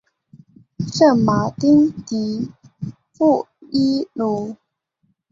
[0.79, 2.49] 圣马丁迪
[3.13, 4.55] 富伊卢。